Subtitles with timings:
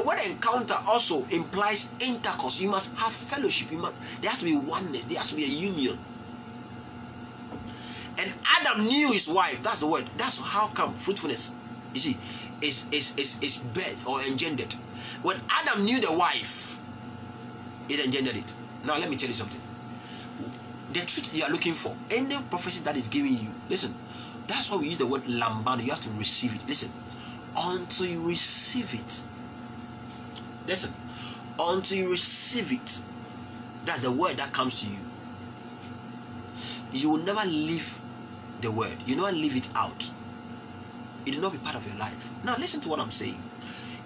[0.00, 2.58] The word encounter also implies intercourse.
[2.58, 3.70] You must have fellowship.
[3.70, 3.92] You must,
[4.22, 5.04] there has to be oneness.
[5.04, 5.98] There has to be a union.
[8.18, 9.62] And Adam knew his wife.
[9.62, 10.08] That's the word.
[10.16, 11.52] That's how come fruitfulness.
[11.92, 12.16] You see,
[12.62, 14.72] is is is is birth or engendered.
[15.20, 16.80] When Adam knew the wife,
[17.90, 18.54] it engendered it.
[18.86, 19.60] Now let me tell you something.
[20.94, 23.94] The truth you are looking for, any prophecy that is giving you, listen.
[24.48, 25.84] That's why we use the word lambano.
[25.84, 26.66] You have to receive it.
[26.66, 26.90] Listen,
[27.54, 29.24] until you receive it.
[30.66, 30.94] Listen,
[31.58, 33.00] until you receive it.
[33.84, 34.98] That's the word that comes to you.
[36.92, 37.98] You will never leave
[38.60, 38.96] the word.
[39.06, 40.10] You never leave it out.
[41.26, 42.16] It will not be part of your life.
[42.44, 43.40] Now listen to what I'm saying.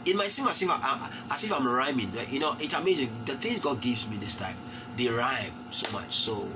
[0.05, 2.13] It might seem as if, I, as if I'm rhyming.
[2.29, 3.11] You know, it's amazing.
[3.25, 4.57] The things God gives me this time,
[4.97, 6.13] they rhyme so much.
[6.13, 6.49] So,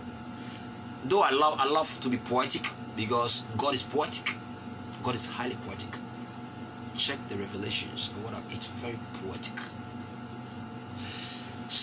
[1.05, 4.35] though I love, I love to be poetic because God is poetic.
[5.03, 5.97] God is highly poetic.
[6.95, 9.55] Check the revelations and what I, it's very poetic.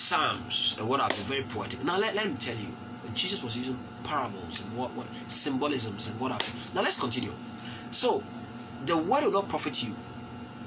[0.06, 1.82] Psalms and what I've very poetic.
[1.82, 2.68] Now let, let me tell you,
[3.02, 7.32] when Jesus was using parables and what, what symbolisms and what have Now let's continue.
[7.90, 8.22] So
[8.84, 9.96] the word will not profit you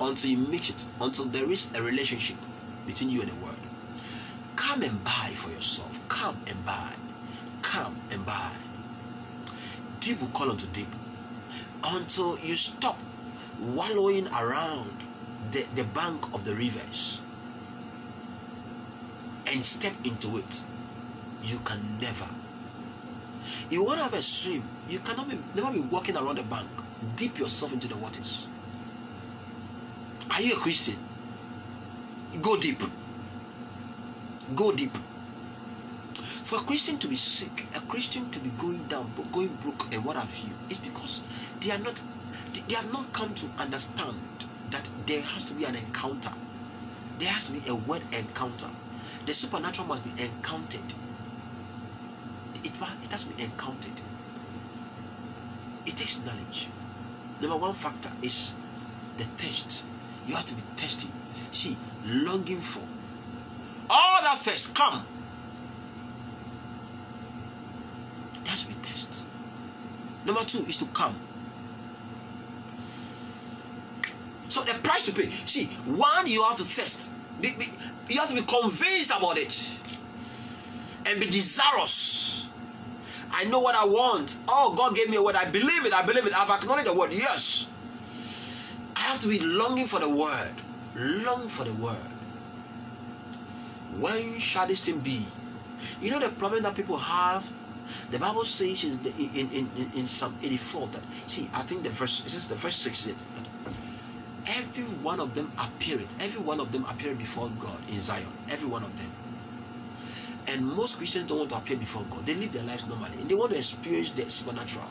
[0.02, 2.36] until you mix it, until there is a relationship
[2.86, 3.56] between you and the word.
[4.58, 5.98] Come and buy for yourself.
[6.10, 6.94] Come and buy.
[7.62, 8.58] Come and buy.
[10.02, 10.94] Deep will call unto deep
[11.86, 13.00] until you stop
[13.58, 14.92] wallowing around
[15.52, 17.22] the, the bank of the rivers
[19.52, 20.64] and step into it.
[21.44, 22.28] You can never.
[23.70, 26.68] You want to have a swim, you cannot be, never be walking around the bank.
[27.16, 28.48] Dip yourself into the waters.
[30.32, 30.98] Are you a Christian?
[32.42, 32.82] Go deep.
[34.56, 34.96] Go deep.
[36.44, 40.04] For a Christian to be sick, a Christian to be going down, going broke, and
[40.04, 41.22] what have you, is because
[41.62, 42.02] they are not,
[42.68, 44.18] they have not come to understand
[44.72, 46.32] that there has to be an encounter.
[47.20, 48.70] There has to be a word encounter.
[49.30, 50.82] The supernatural must be encountered.
[52.64, 52.72] It,
[53.04, 53.94] it has to be encountered.
[55.86, 56.68] It takes knowledge.
[57.40, 58.56] Number one factor is
[59.20, 59.86] the thirst.
[60.26, 61.12] You have to be thirsty.
[61.52, 62.82] See, longing for.
[63.88, 65.06] All that thirst, come.
[68.42, 69.26] It has to be thirst.
[70.26, 71.16] Number two is to come.
[74.48, 75.30] So the price to pay.
[75.46, 77.12] See, one, you have to thirst.
[77.42, 77.66] Be, be,
[78.10, 79.72] you have to be convinced about it.
[81.06, 82.48] And be desirous.
[83.32, 84.38] I know what I want.
[84.48, 85.36] Oh, God gave me a word.
[85.36, 85.94] I believe it.
[85.94, 86.34] I believe it.
[86.38, 87.14] I've acknowledged the word.
[87.14, 87.70] Yes.
[88.96, 90.54] I have to be longing for the word.
[90.96, 91.96] Long for the word.
[93.98, 95.26] When shall this thing be?
[96.02, 97.50] You know the problem that people have?
[98.12, 101.90] The Bible says in, in, in, in, in Psalm 84 that, see, I think the
[101.90, 103.16] verse, is the verse 6 it,
[104.50, 108.28] every one of them appeared, every one of them appeared before God in Zion.
[108.50, 109.12] Every one of them.
[110.48, 112.26] And most Christians don't want to appear before God.
[112.26, 114.88] They live their lives normally and they want to experience the supernatural.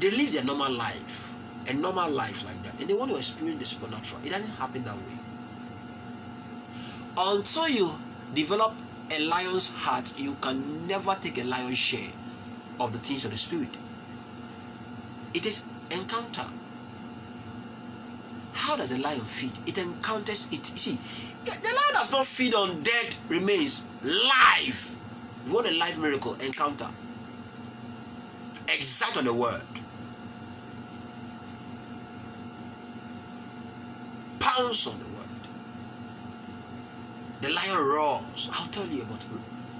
[0.00, 1.34] They live their normal life,
[1.68, 4.20] a normal life like that, and they want to experience the supernatural.
[4.24, 5.18] It doesn't happen that way.
[7.16, 7.94] Until you
[8.34, 8.74] develop
[9.10, 12.10] a lion's heart, you can never take a lion's share
[12.80, 13.76] of the things of the spirit.
[15.34, 16.46] It is encounter.
[18.52, 19.52] How does a lion feed?
[19.66, 20.70] It encounters it.
[20.70, 20.98] You see,
[21.44, 23.84] the lion does not feed on dead remains.
[24.02, 24.96] Life.
[25.46, 26.34] You want a life miracle?
[26.34, 26.88] Encounter.
[28.68, 29.62] Exact on the word.
[34.38, 35.12] Pounce on the word.
[37.40, 38.50] The lion roars.
[38.52, 39.24] I'll tell you about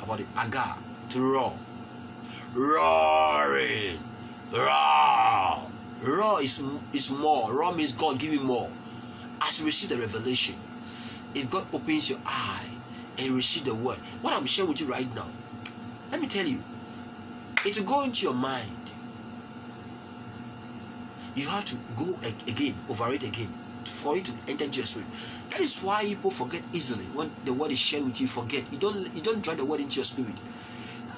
[0.03, 0.27] about it.
[0.39, 0.77] Agar
[1.11, 1.57] to roar.
[2.55, 3.99] Roaring.
[4.53, 5.72] Roar.
[6.03, 6.63] Roar is,
[6.93, 7.55] is more.
[7.55, 8.71] Raw means God give me more.
[9.41, 10.57] As you receive the revelation,
[11.35, 12.69] if God opens your eye
[13.19, 15.29] and you receive the word, what I'm sharing with you right now,
[16.11, 16.63] let me tell you,
[17.65, 18.91] it will go into your mind.
[21.35, 22.15] You have to go
[22.47, 23.53] again, over it again,
[23.85, 25.09] for it to enter into your spirit.
[25.51, 28.27] That is why people forget easily when the word is shared with you.
[28.27, 30.35] Forget you don't you don't drive the word into your spirit.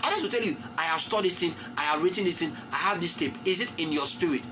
[0.03, 2.53] I Others will tell you, I have studied this thing, I have written this thing,
[2.73, 3.35] I have this tape.
[3.45, 4.43] Is it in your spirit?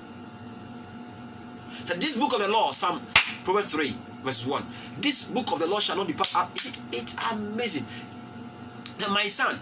[1.85, 3.01] So this book of the law, Psalm
[3.45, 4.67] Proverbs 3, verse 1.
[5.01, 6.31] This book of the law shall not depart.
[6.35, 7.87] Uh, it, it's amazing.
[9.01, 9.59] Now, my son,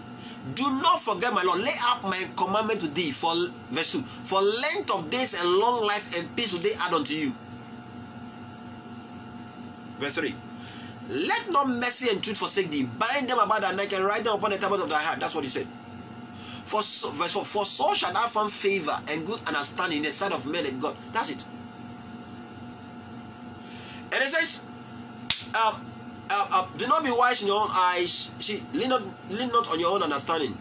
[0.53, 1.55] do not forget my law.
[1.55, 3.33] Lay up my commandment to thee for
[3.71, 4.01] verse 2.
[4.01, 7.33] For length of days and long life and peace will they add unto you.
[9.97, 10.35] Verse 3.
[11.09, 12.83] Let not mercy and truth forsake thee.
[12.83, 15.19] Bind them about thy neck and write them upon the tablets of thy heart.
[15.19, 15.67] That's what he said.
[16.63, 20.11] For so, verse 4, for so shall thou find favor and good understanding in the
[20.11, 20.95] sight of men and God.
[21.11, 21.43] That's it.
[24.11, 24.63] And it says,
[25.53, 25.77] uh,
[26.29, 28.31] uh, do not be wise in your own eyes.
[28.39, 30.57] See, lean not, lean not on your own understanding.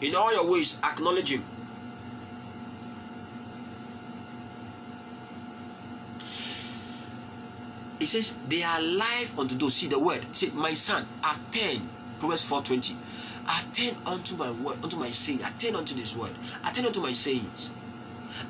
[0.00, 1.44] In all your ways, acknowledge Him.
[7.98, 9.74] He says, they are alive unto those.
[9.74, 10.24] See the word.
[10.32, 11.86] See, my son, attend.
[12.18, 12.96] Proverbs 4:20.
[13.46, 15.42] Attend unto my word, unto my saying.
[15.42, 16.32] Attend unto this word.
[16.64, 17.70] Attend unto my sayings.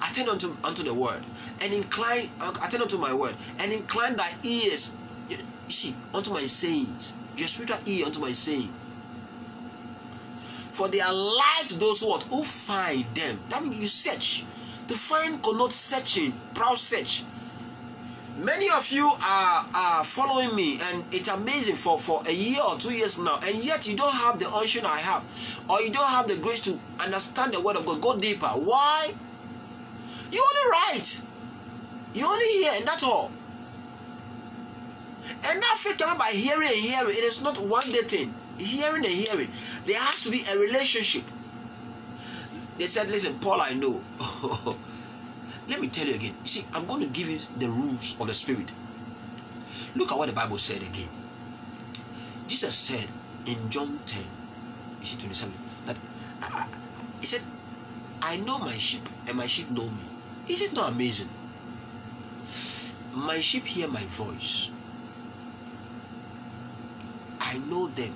[0.03, 1.25] Attend unto unto the word,
[1.61, 2.31] and incline.
[2.41, 4.97] Uh, attend unto my word, and incline thy ears.
[5.29, 5.39] You
[5.69, 7.17] see, unto my sayings.
[7.37, 8.73] Your spiritual ear unto my saying.
[10.73, 13.41] For they are life to those who, what, who find them.
[13.49, 14.45] That means you search.
[14.89, 17.25] To find connotes searching, proud search.
[18.39, 22.77] Many of you are, are following me, and it's amazing for, for a year or
[22.77, 25.23] two years now, and yet you don't have the unction I have,
[25.69, 28.01] or you don't have the grace to understand the word of God.
[28.01, 28.47] Go deeper.
[28.47, 29.13] Why?
[30.31, 31.23] You only write,
[32.15, 33.33] you only hear, and that's all.
[35.45, 37.17] And that faith comes by hearing and hearing.
[37.17, 38.35] It is not one day thing.
[38.59, 39.51] Hearing and hearing.
[39.87, 41.25] There has to be a relationship.
[42.79, 44.03] They said, Listen, Paul, I know.
[45.69, 46.35] Let me tell you again.
[46.43, 48.71] You see, I'm going to give you the rules of the Spirit.
[49.95, 51.09] Look at what the Bible said again.
[52.47, 53.07] Jesus said
[53.47, 54.23] in John 10,
[55.01, 55.55] you see 27,
[55.87, 55.97] that
[57.21, 57.43] he said,
[58.21, 60.10] I know my sheep and my sheep know me.
[60.49, 61.29] Is it not amazing?
[63.15, 64.71] My sheep hear my voice.
[67.41, 68.15] I know them.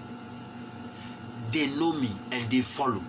[1.51, 3.03] They know me and they follow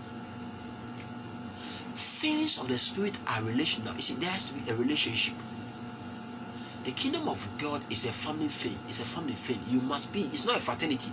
[2.25, 3.93] things of the spirit are relational.
[3.93, 5.35] You see, there has to be a relationship.
[6.83, 8.79] The kingdom of God is a family thing.
[8.89, 9.59] It's a family thing.
[9.67, 10.23] You must be.
[10.33, 11.11] It's not a fraternity.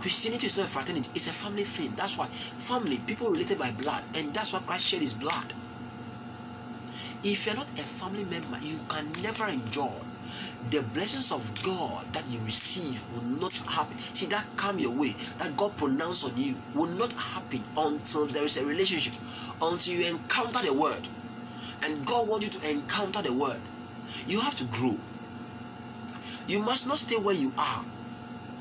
[0.00, 1.10] Christianity is not a fraternity.
[1.14, 1.92] It's a family thing.
[1.96, 5.52] That's why family, people related by blood, and that's why Christ shed His blood.
[7.24, 9.90] If you're not a family member, you can never enjoy
[10.70, 13.96] the blessings of God that you receive will not happen.
[14.12, 18.44] See, that come your way, that God pronounce on you, will not happen until there
[18.44, 19.14] is a relationship,
[19.62, 21.08] until you encounter the word.
[21.82, 23.60] And God wants you to encounter the word.
[24.26, 24.98] You have to grow.
[26.46, 27.84] You must not stay where you are.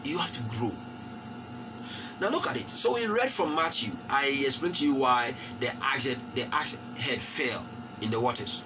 [0.05, 0.71] You have to grow.
[2.21, 2.69] Now look at it.
[2.69, 3.91] So we read from Matthew.
[4.09, 7.65] I explained to you why the axe, the axe head fell
[8.03, 8.63] in the waters.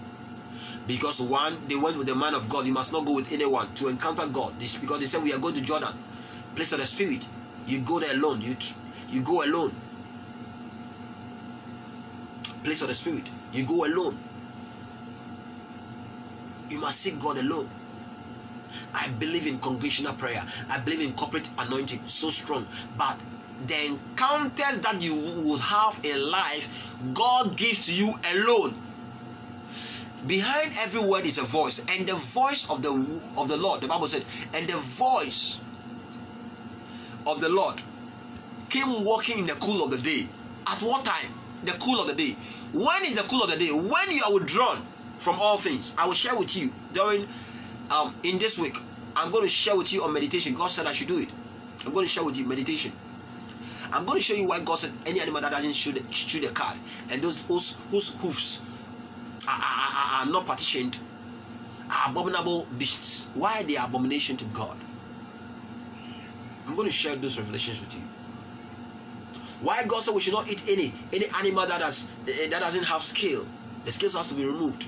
[0.87, 2.65] Because one, they went with the man of God.
[2.65, 4.57] You must not go with anyone to encounter God.
[4.59, 5.93] This because they said we are going to Jordan,
[6.55, 7.27] place of the Spirit.
[7.67, 8.41] You go there alone.
[8.41, 8.55] You
[9.09, 9.73] you go alone.
[12.63, 13.29] Place of the Spirit.
[13.51, 14.17] You go alone.
[16.69, 17.69] You must seek God alone.
[18.93, 20.43] I believe in congregational prayer.
[20.69, 22.65] I believe in corporate anointing so strong.
[22.97, 23.17] But
[23.65, 28.75] the encounters that you will have in life, God gives to you alone
[30.25, 32.89] behind every word is a voice and the voice of the
[33.37, 35.61] of the lord the bible said and the voice
[37.27, 37.81] of the lord
[38.69, 40.27] came walking in the cool of the day.
[40.65, 41.33] At what time
[41.63, 42.35] the cool of the day.
[42.73, 43.71] When is the cool of the day?
[43.71, 44.85] When you are withdrawn
[45.17, 47.27] from all things i will share with you during
[47.89, 48.77] um in this week
[49.15, 50.53] i'm going to share with you on meditation.
[50.53, 51.29] God said i should do it.
[51.85, 52.91] I'm going to share with you meditation.
[53.91, 56.49] I'm going to show you why god said any animal that doesn't shoot, shoot a
[56.49, 56.77] card
[57.09, 58.61] and those whose, whose hoofs
[59.47, 60.99] are, are, are not partitioned
[61.89, 63.29] are abominable beasts.
[63.33, 64.77] Why are they abomination to God?
[66.67, 68.01] I'm going to share those revelations with you.
[69.61, 73.03] Why God said we should not eat any any animal that has that doesn't have
[73.03, 73.45] scale.
[73.85, 74.85] The scales has to be removed.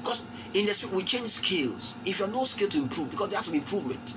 [0.00, 0.24] Because
[0.54, 1.96] in the spirit we change scales.
[2.06, 4.16] If you have no scale to improve, because there has to be improvement.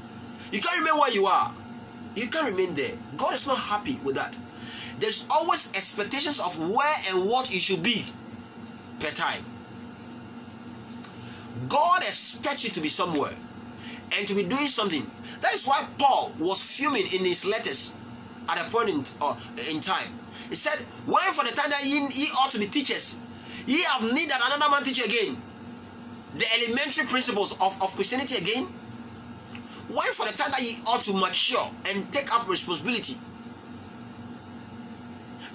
[0.51, 1.53] You can't remain where you are.
[2.15, 2.95] You can't remain there.
[3.17, 4.37] God is not happy with that.
[4.99, 8.05] There's always expectations of where and what you should be
[8.99, 9.43] per time.
[11.69, 13.33] God expects you to be somewhere
[14.17, 15.09] and to be doing something.
[15.41, 17.95] That is why Paul was fuming in his letters
[18.49, 19.35] at a point in, uh,
[19.69, 20.07] in time.
[20.49, 23.17] He said, When for the time that ye, ye ought to be teachers,
[23.65, 25.41] ye have need that another man teach you again.
[26.37, 28.65] The elementary principles of, of Christianity again.
[29.87, 33.17] When for the time that ye ought to mature and take up responsibility.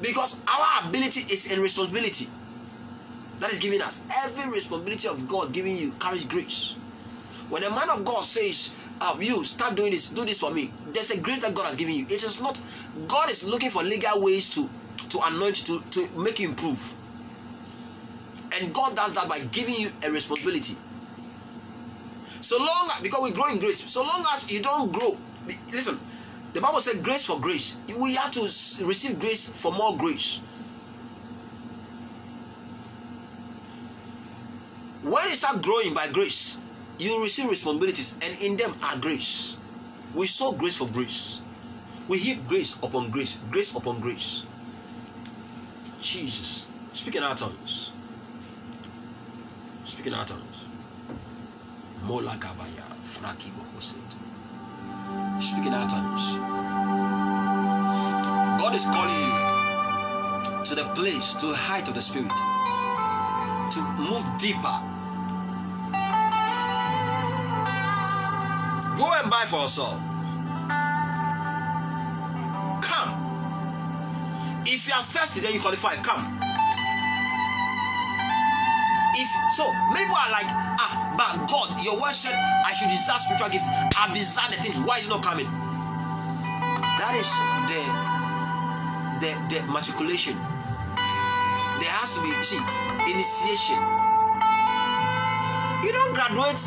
[0.01, 2.29] Because our ability is in responsibility
[3.41, 4.05] that is giving us.
[4.25, 6.77] Every responsibility of God giving you carries grace.
[7.49, 10.73] When a man of God says, um, you start doing this, do this for me,
[10.93, 12.05] there's a grace that God has given you.
[12.05, 12.61] It is not,
[13.09, 14.71] God is looking for legal ways to,
[15.09, 16.95] to anoint to, to make you improve.
[18.53, 20.77] And God does that by giving you a responsibility.
[22.41, 25.19] So long, because we grow in grace, so long as you don't grow,
[25.73, 25.99] listen,
[26.53, 27.77] the Bible said grace for grace.
[27.97, 30.41] We have to receive grace for more grace.
[35.11, 36.61] When you start growing by grace
[37.01, 39.57] you receive responsibilities, and in them are grace.
[40.15, 41.41] We sow grace for grace.
[42.09, 44.45] We heap grace upon grace, grace upon grace.
[46.03, 46.67] Jesus.
[46.93, 47.93] Speaking our tongues.
[49.85, 50.69] Speaking our tongues.
[52.05, 54.11] Mola Gabaya, Fraki Bohoset.
[55.41, 56.37] Speaking our tongues.
[58.61, 62.29] God is calling you to the place, to the height of the Spirit,
[63.73, 65.00] to move deeper.
[69.21, 70.01] Go and buy for yourself.
[72.81, 73.11] Come.
[74.65, 75.97] If you are thirsty, then you qualify.
[75.97, 76.41] Come.
[79.13, 83.51] If so, people are like, ah, but God, your word said I should desire spiritual
[83.51, 83.69] gifts.
[83.99, 84.77] I've desired the things.
[84.89, 85.51] Why is it not coming?
[86.97, 87.29] That is
[87.69, 87.83] the
[89.21, 90.39] the the matriculation.
[90.97, 92.57] There has to be see
[93.05, 93.77] initiation.
[95.85, 96.63] You don't graduate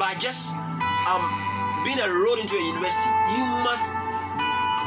[0.00, 0.56] by just
[1.04, 1.22] um
[1.84, 3.10] being enrolled into a university.
[3.36, 3.86] You must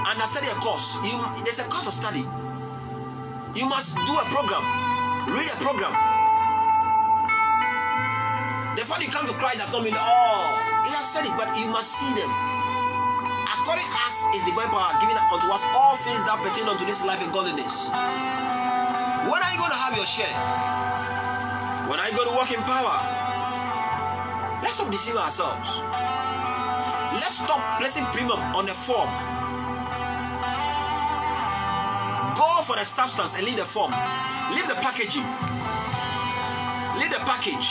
[0.10, 0.98] understand a course.
[1.06, 2.26] You there's a course of study.
[3.54, 4.64] You must do a program,
[5.30, 5.94] read a program.
[8.76, 11.52] The fact you come to Christ does not mean oh he has said it, but
[11.58, 12.32] you must see them.
[13.60, 17.04] According as is divine power has given unto us all things that pertain unto this
[17.04, 17.90] life and godliness.
[19.30, 20.32] When are you going to have your share?
[21.90, 23.19] When are you going to walk in power?
[24.80, 25.82] Stop deceiving ourselves.
[27.20, 29.10] Let's stop placing premium on the form.
[32.34, 33.92] Go for the substance and leave the form.
[34.56, 35.28] Leave the packaging.
[36.96, 37.68] Leave the package.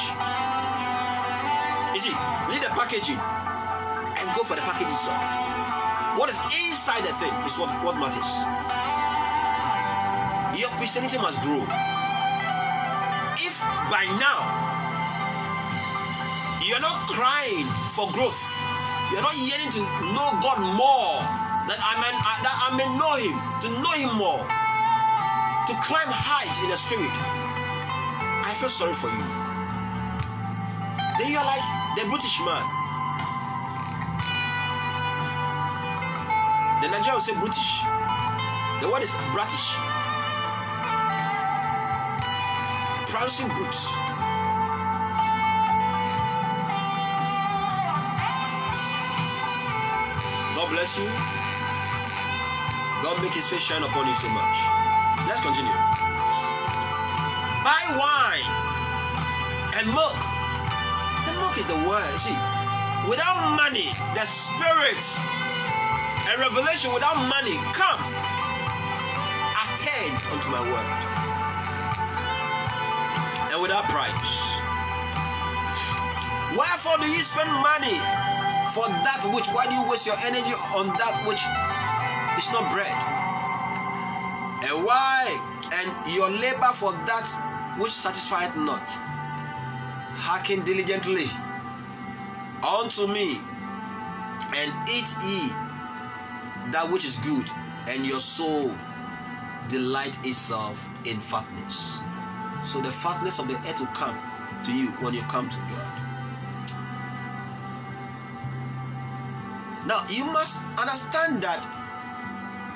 [1.97, 2.13] You see,
[2.53, 5.25] leave the packaging and go for the package itself.
[6.19, 6.37] What is
[6.69, 8.29] inside the thing is what, what matters.
[10.61, 11.63] Your Christianity must grow.
[13.41, 14.68] If by now
[16.69, 17.65] you're not crying
[17.97, 18.37] for growth,
[19.11, 19.81] you're not yearning to
[20.13, 21.17] know God more,
[21.65, 22.13] that I may,
[22.45, 27.09] that I may know Him, to know Him more, to climb height in the Spirit,
[27.09, 29.25] I feel sorry for you.
[31.17, 31.65] Then you're like
[31.97, 32.61] the British man.
[36.85, 37.81] The Nigerian will say British.
[38.85, 39.73] The word is British.
[43.09, 44.08] Prancing brutes.
[50.79, 51.11] Bless you.
[53.03, 54.55] God make his face shine upon you so much.
[55.27, 55.75] Let's continue.
[57.67, 58.47] Buy wine
[59.75, 60.15] and milk.
[61.27, 62.15] The milk is the word.
[62.15, 62.39] See,
[63.11, 65.03] without money, the spirit
[66.31, 67.99] and revelation without money come.
[69.59, 71.03] Attend unto my word.
[73.51, 74.15] And without price.
[76.57, 77.99] Wherefore do you spend money
[78.79, 81.43] for that which why do you waste your energy on that which
[82.39, 82.95] is not bread?
[84.63, 85.27] And why?
[85.75, 87.27] And your labor for that
[87.77, 88.89] which satisfieth not.
[90.23, 91.27] Hearken diligently
[92.63, 93.41] unto me
[94.55, 95.49] and eat ye
[96.71, 97.51] that which is good
[97.89, 98.73] and your soul
[99.67, 101.99] delight itself in fatness.
[102.63, 104.17] So the fatness of the earth will come
[104.63, 106.08] to you when you come to god
[109.89, 111.65] Now, you must understand that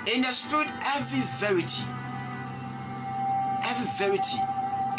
[0.09, 1.85] in the spirit, every verity,
[3.69, 4.41] every verity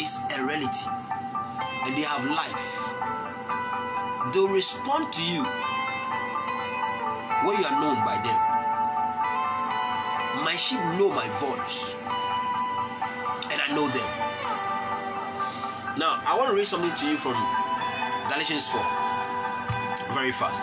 [0.00, 0.86] is a reality,
[1.82, 2.70] and they have life.
[4.32, 5.42] They'll respond to you
[7.42, 8.38] when you are known by them.
[10.44, 11.96] My sheep know my voice,
[13.50, 14.10] and I know them.
[15.98, 17.34] Now, I want to read something to you from
[18.30, 19.04] Galatians 4
[20.14, 20.62] very fast.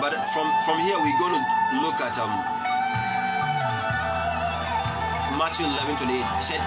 [0.00, 1.42] But from from here we're going to
[1.82, 2.30] look at um
[5.38, 6.18] Matthew 11 28.
[6.38, 6.62] He said,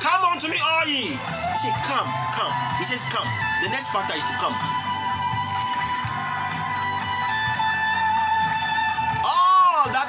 [0.00, 1.16] Come unto me, all ye.
[1.16, 2.52] He said, Come, come.
[2.80, 3.28] He says, Come.
[3.62, 4.56] The next factor is to come.
[9.24, 10.08] All that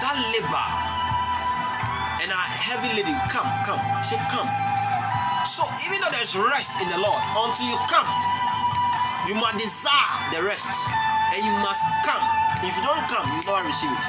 [0.00, 0.68] that labor
[2.24, 3.80] and a heavy laden, come, come.
[4.00, 4.48] He said, Come.
[5.46, 8.08] So even though there's rest in the Lord, until you come,
[9.28, 10.68] you must desire the rest
[11.34, 12.24] and you must come.
[12.60, 14.06] If you don't come, you never receive it.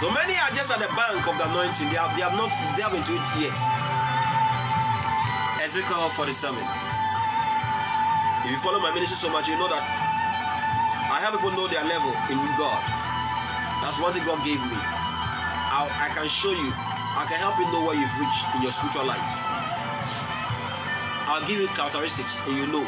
[0.00, 2.50] So many are just at the bank of the anointing, they have, they have not
[2.76, 3.58] delved into it yet.
[5.62, 6.58] Ezekiel 47.
[8.44, 11.84] If you follow my ministry so much, you know that I help people know their
[11.84, 12.82] level in God.
[13.80, 14.76] That's one thing God gave me.
[14.76, 16.72] i I can show you
[17.16, 19.22] I can help you know where you've reached in your spiritual life.
[21.30, 22.84] I'll give you characteristics and you know.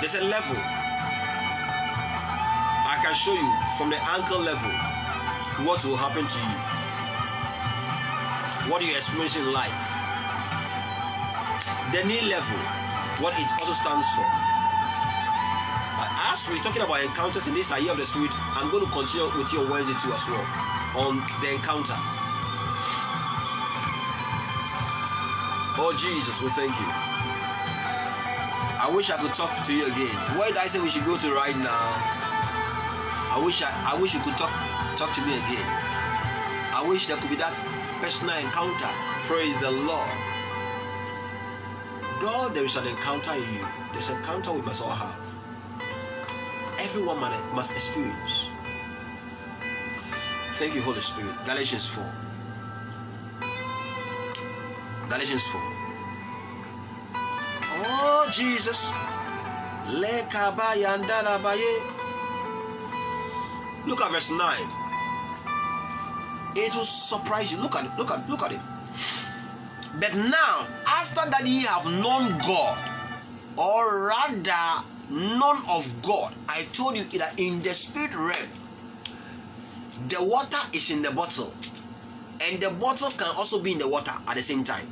[0.00, 0.56] There's a level
[2.86, 4.70] I can show you from the ankle level
[5.66, 6.54] what will happen to you,
[8.70, 9.74] what you experience in life.
[11.90, 12.58] The knee level,
[13.18, 14.24] what it also stands for.
[16.30, 19.26] As we're talking about encounters in this year of the Spirit, I'm going to continue
[19.36, 20.46] with you on Wednesday too as well
[20.94, 21.98] on the encounter.
[25.74, 27.07] Oh Jesus, we thank you.
[28.88, 30.16] I wish I could talk to you again.
[30.38, 31.92] Where did I say we should go to right now?
[33.36, 34.48] I wish I, I wish you could talk
[34.96, 35.68] talk to me again.
[36.72, 37.52] I wish there could be that
[38.00, 38.88] personal encounter.
[39.28, 40.08] Praise the Lord.
[42.18, 43.66] God, there is an encounter in you.
[43.92, 45.20] There's an encounter we must all have.
[46.80, 47.20] Everyone
[47.52, 48.48] must experience.
[50.54, 51.36] Thank you, Holy Spirit.
[51.44, 52.12] Galatians 4.
[55.10, 55.77] Galatians 4.
[57.80, 58.90] Oh, Jesus.
[63.86, 64.68] Look at verse 9.
[66.56, 67.58] It will surprise you.
[67.58, 67.92] Look at it.
[67.96, 68.28] Look at it.
[68.28, 68.60] Look at it.
[70.00, 72.78] But now, after that ye have known God,
[73.56, 78.50] or rather known of God, I told you that in the spirit realm,
[80.08, 81.52] the water is in the bottle,
[82.40, 84.86] and the bottle can also be in the water at the same time.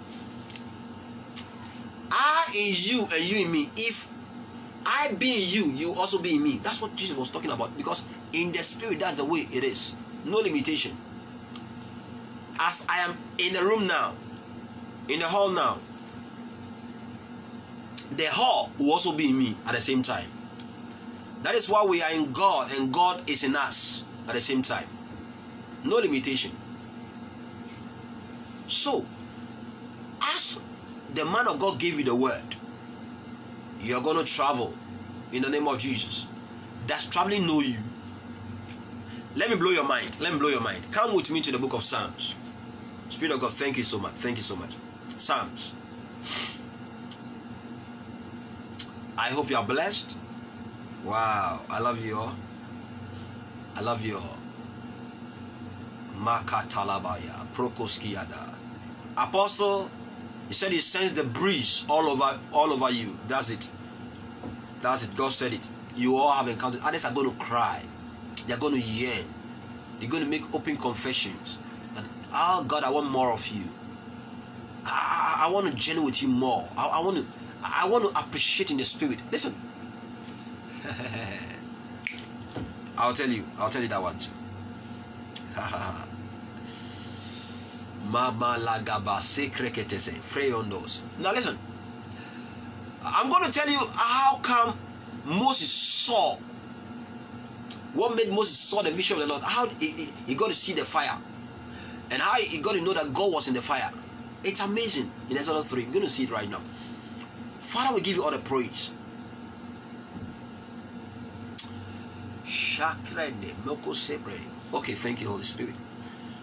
[2.11, 3.71] I in you and you in me.
[3.77, 4.09] If
[4.85, 6.61] I be in you, you also be in me.
[6.63, 9.95] That's what Jesus was talking about because in the spirit, that's the way it is.
[10.25, 10.97] No limitation.
[12.59, 14.14] As I am in the room now,
[15.09, 15.79] in the hall now,
[18.16, 20.31] the hall will also be in me at the same time.
[21.42, 24.62] That is why we are in God and God is in us at the same
[24.62, 24.87] time.
[25.85, 26.53] No limitation.
[28.66, 29.07] So,
[30.23, 30.61] as
[31.16, 32.57] the man of God gave you the word,
[33.81, 34.74] you're going to travel
[35.33, 36.26] in the name of Jesus.
[36.87, 37.79] Does traveling know you?
[39.35, 40.18] Let me blow your mind.
[40.20, 40.90] Let me blow your mind.
[40.92, 42.35] Come with me to the book of Psalms.
[43.09, 44.12] Spirit of God, thank you so much.
[44.14, 44.74] Thank you so much.
[45.16, 45.72] Psalms.
[49.18, 50.16] I hope you are blessed.
[51.05, 52.37] Wow, I love you all.
[53.74, 54.37] I love you all.
[56.18, 58.52] Makatalabaya, Prokoskiada.
[59.16, 59.90] Apostle,
[60.48, 63.16] he said he sends the breeze all over all over you.
[63.28, 63.70] That's it.
[64.80, 65.16] That's it.
[65.16, 65.68] God said it.
[65.96, 66.82] You all have encountered.
[66.82, 67.82] Others are going to cry.
[68.46, 69.24] They're going to yearn.
[69.98, 71.59] They're going to make open confessions.
[71.96, 73.64] And oh God, I want more of you.
[74.85, 76.68] I, I, want to journey with you more.
[76.76, 77.26] I, I want to
[77.64, 79.18] I want to appreciate in the spirit.
[79.32, 79.54] Listen.
[82.98, 83.46] I'll tell you.
[83.59, 84.30] I'll tell you that one too.
[88.11, 91.03] Mama lagaba sekreketese freyondos.
[91.19, 91.59] Now listen.
[93.05, 94.77] I'm going to tell you how come
[95.25, 96.37] Moses saw
[97.95, 99.42] what made Moses saw the vision of the Lord.
[99.42, 101.16] How he, he, he got to see the fire,
[102.11, 103.90] and how he got to know that God was in the fire.
[104.45, 105.11] It's amazing.
[105.31, 106.61] In Exodus 3, we're going to see it right now.
[107.59, 108.90] Father, we give you all the praise.
[114.75, 115.75] Okay, thank you, Holy Spirit.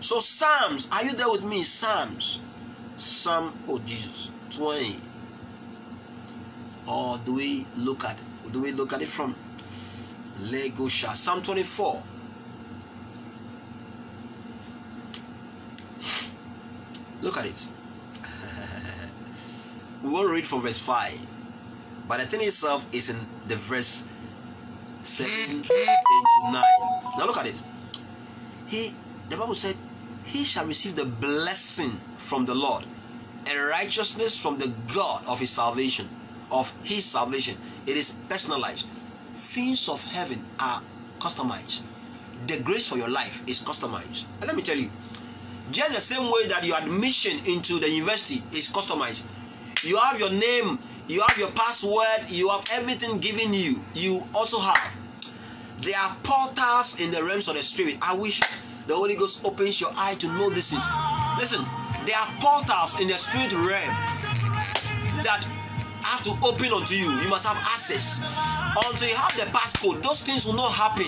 [0.04, 1.64] So, Psalms, are you there with me?
[1.64, 2.42] Psalms.
[2.98, 5.00] Psalm, oh Jesus, 20.
[6.86, 8.52] Or do we look at it?
[8.52, 9.34] Do we look at it from
[10.42, 11.16] Legosha?
[11.16, 12.04] Psalm 24.
[17.22, 17.68] Look at it.
[20.04, 21.18] we want to read from verse 5.
[22.10, 24.04] But the thing itself is in the verse
[25.04, 25.74] 7 to
[26.44, 26.52] 9.
[26.52, 27.56] Now look at it.
[28.68, 28.94] He
[29.30, 29.76] the Bible said,
[30.34, 32.86] He shall receive the blessing from the Lord
[33.46, 36.10] and righteousness from the God of his salvation,
[36.52, 37.56] of his salvation.
[37.86, 38.88] It is personalized.
[39.36, 40.82] Things of heaven are
[41.20, 41.82] customized.
[42.48, 44.26] The grace for your life is customized.
[44.40, 44.90] And let me tell you,
[45.72, 49.26] just the same way that your admission into the university is customized.
[49.84, 53.86] You have your name, you have your password, you have everything given you.
[53.94, 55.00] You also have.
[55.82, 57.98] There are portals in the realms of the spirit.
[58.02, 58.42] I wish
[58.88, 60.84] the Holy Ghost opens your eye to know this is.
[61.40, 61.66] Listen,
[62.06, 63.94] there are portals in the spirit realm
[65.24, 65.44] that
[66.04, 67.10] have to open unto you.
[67.22, 68.20] You must have access.
[68.76, 71.08] Until you have the passcode, those things will not happen.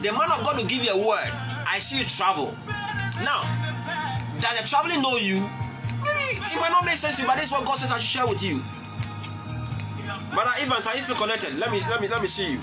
[0.00, 1.30] The man of God will give you a word.
[1.68, 2.56] I see you travel.
[3.20, 3.42] Now,
[4.40, 5.40] does the traveling know you?
[6.04, 7.98] Maybe it might not make sense to you, but this is what God says I
[7.98, 8.60] should share with you.
[10.32, 11.56] Brother Evans, are you still connected?
[11.56, 12.60] Let me let me let me see you.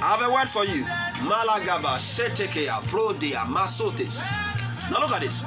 [0.00, 0.86] I have a word for you.
[1.26, 4.20] Malagaba, Setekea, Frodia, Masotes.
[4.90, 5.44] Now look at this.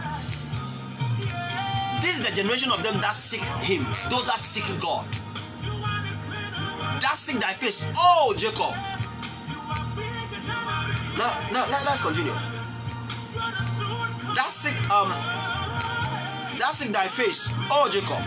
[2.02, 5.06] This is the generation of them that seek Him, those that seek God.
[7.02, 8.76] That seek thy face, oh Jacob.
[11.18, 12.34] Now, now, now let's continue.
[14.36, 15.10] That seek um,
[16.60, 18.24] that seek thy face, oh Jacob.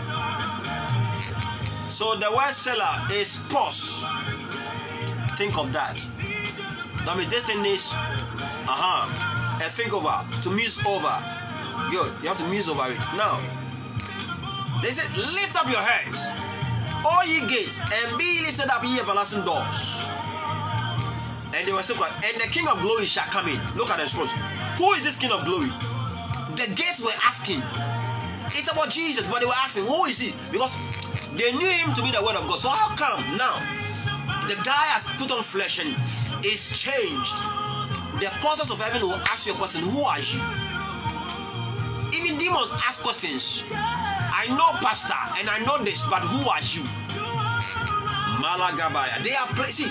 [1.91, 4.05] So the word Selah is pause.
[5.37, 6.05] Think of that.
[7.03, 11.13] That means this thing is, uh-huh, a think over, to muse over.
[11.91, 12.97] Good, you have to muse over it.
[13.19, 13.37] Now,
[14.81, 16.23] they say, lift up your heads,
[17.05, 20.01] all ye gates, and be lifted up, ye everlasting doors.
[21.53, 23.59] And they were saying, and the King of glory shall come in.
[23.77, 24.33] Look at the response.
[24.77, 25.71] Who is this King of glory?
[26.57, 27.61] The gates were asking.
[28.57, 30.33] It's about Jesus, but they were asking, who is he?
[30.51, 30.77] Because
[31.35, 32.59] they knew him to be the word of God.
[32.59, 33.55] So how come now
[34.47, 35.95] the guy has put on flesh and
[36.43, 37.37] is changed?
[38.19, 40.39] The portals of heaven will ask you a question, who are you?
[42.13, 43.63] Even demons ask questions.
[43.71, 46.83] I know pastor and I know this, but who are you?
[48.39, 49.23] Malagabaya.
[49.23, 49.89] They are places.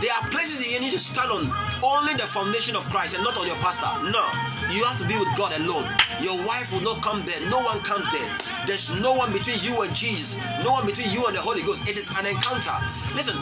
[0.00, 1.48] There are places that you need to stand on
[1.82, 3.86] only the foundation of Christ and not on your pastor.
[4.10, 4.26] No,
[4.74, 5.88] you have to be with God alone.
[6.20, 7.40] Your wife will not come there.
[7.48, 8.28] No one comes there.
[8.66, 10.36] There's no one between you and Jesus.
[10.64, 11.88] No one between you and the Holy Ghost.
[11.88, 12.74] It is an encounter.
[13.14, 13.38] Listen,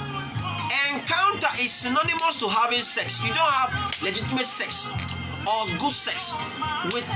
[0.90, 3.22] encounter is synonymous to having sex.
[3.22, 4.88] You don't have legitimate sex
[5.46, 6.35] or good sex
[6.92, 7.06] with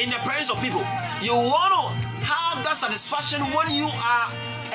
[0.00, 0.84] in the presence of people.
[1.22, 1.84] You want to
[2.26, 4.28] have that satisfaction when you are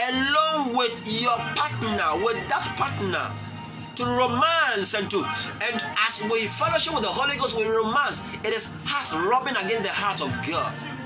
[0.09, 3.25] alone with your partner, with that partner
[3.95, 8.23] to romance and to and as we fellowship with the Holy Ghost, we romance.
[8.43, 11.00] It is heart rubbing against the heart of God.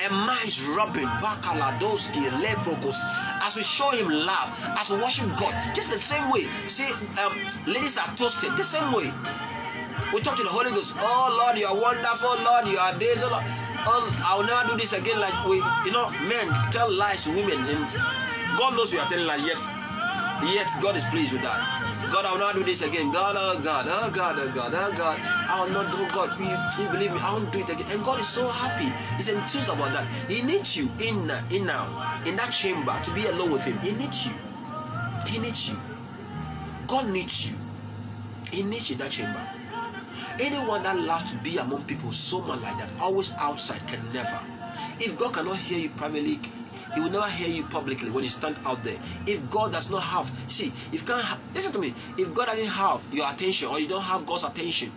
[0.00, 2.30] And minds rubbing, Bakaladoski,
[2.62, 3.02] focus
[3.42, 5.54] as we show him love, as we worship God.
[5.74, 6.44] Just the same way.
[6.68, 7.34] See, um,
[7.66, 9.12] ladies are toasted the same way.
[10.14, 10.94] We talk to the Holy Ghost.
[10.98, 13.44] Oh Lord, you are wonderful, Lord, you are this, oh, Lord.
[13.88, 15.18] Um, I'll never do this again.
[15.20, 17.88] Like we, you know, men tell lies to women, and
[18.56, 19.42] God knows we are telling lies.
[19.44, 19.60] Yet,
[20.44, 21.58] yet God is pleased with that.
[22.12, 23.12] God, I will not do this again.
[23.12, 25.18] God, oh God, oh God, oh God, oh God.
[25.20, 26.38] I will not do God.
[26.38, 27.18] You, you believe me?
[27.20, 27.86] I won't do it again.
[27.90, 28.90] And God is so happy.
[29.16, 30.06] He's enthused about that.
[30.28, 33.78] He needs you in in now in that chamber to be alone with Him.
[33.78, 34.32] He needs you.
[35.26, 35.76] He needs you.
[36.86, 37.56] God needs you.
[38.50, 39.46] He needs you in that chamber.
[40.40, 44.40] Anyone that loves to be among people, someone like that, always outside, can never.
[44.98, 46.40] If God cannot hear you privately,
[46.94, 48.98] he will never hear you publicly when you stand out there.
[49.26, 53.02] If God does not have, see, if have, listen to me, if God doesn't have
[53.12, 54.92] your attention or you don't have God's attention,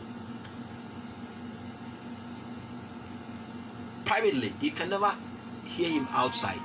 [4.05, 5.13] privately, you can never
[5.65, 6.59] hear Him outside.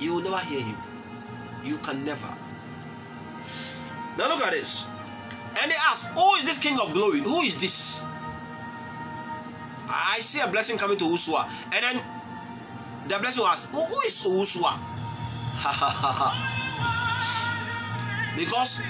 [0.00, 0.76] You will never hear Him.
[1.64, 2.34] You can never.
[4.16, 4.86] Now look at this.
[5.60, 7.20] And they ask, Who is this King of glory?
[7.20, 8.02] Who is this?
[9.88, 11.48] I see a blessing coming to Usua.
[11.72, 12.04] And then
[13.08, 14.28] the blessing was, Who is ah?
[14.28, 14.78] Usua?
[18.38, 18.80] because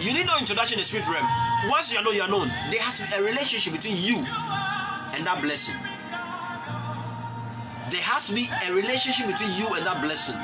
[0.00, 1.26] you need no introduction in the spirit realm.
[1.68, 2.48] Once you are known, you are known.
[2.70, 5.76] There has to be a relationship between you and that blessing.
[7.90, 10.36] There has to be a relationship between you and that blessing.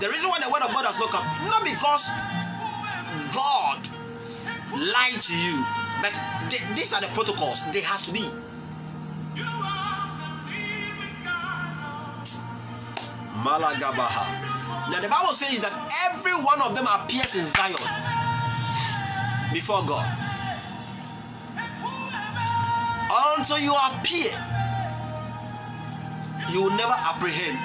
[0.00, 2.08] The reason why the word of God has not come, not because
[3.34, 3.82] God
[4.72, 5.64] lied to you,
[6.00, 6.14] but
[6.48, 7.66] th- these are the protocols.
[7.72, 8.30] There has to be.
[13.42, 14.90] Malagabaha.
[14.90, 15.74] Now the Bible says that
[16.10, 17.76] every one of them appears in Zion
[19.52, 20.06] before God.
[23.36, 24.30] Until you appear,
[26.50, 27.58] you will never apprehend.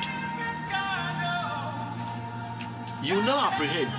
[3.03, 3.93] You will never apprehend.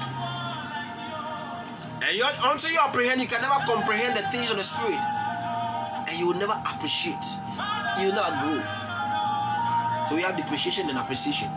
[2.02, 5.00] And until you apprehend, you can never comprehend the things of the spirit.
[6.08, 7.24] And you will never appreciate.
[8.00, 8.64] You will never grow.
[10.06, 11.50] So we have depreciation and appreciation.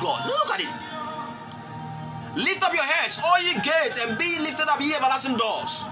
[0.00, 0.72] God, look at it.
[2.36, 5.84] Lift up your heads, all ye gates, and be lifted up, ye everlasting doors.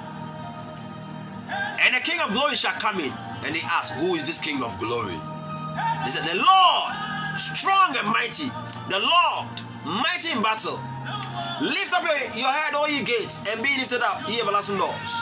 [1.50, 3.12] And the King of glory shall come in.
[3.44, 5.18] And they ask, Who is this King of glory?
[6.04, 6.92] They said, The Lord,
[7.36, 8.50] strong and mighty,
[8.88, 9.48] the Lord,
[9.84, 10.78] mighty in battle.
[11.60, 15.12] Lift up your, your head, all ye gates, and be lifted up, ye everlasting doors.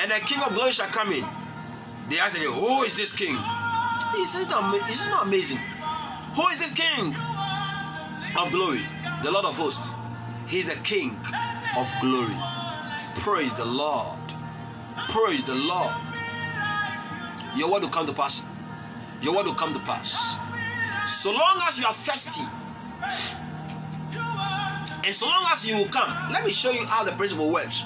[0.00, 1.24] And the King of glory shall come in.
[2.08, 3.36] They asked Who is this King?
[4.14, 4.46] He said,
[4.88, 5.58] Is it amazing?
[6.34, 7.14] Who is this King
[8.36, 8.82] of glory?
[9.22, 9.90] The Lord of hosts.
[10.46, 11.18] He's a King
[11.76, 12.34] of glory.
[13.16, 14.18] Praise the Lord.
[15.08, 15.92] Praise the Lord.
[17.56, 18.44] Your word will come to pass.
[19.20, 20.12] Your word will come to pass.
[21.06, 22.42] So long as you are thirsty,
[25.04, 27.84] and so long as you will come, let me show you how the principle works.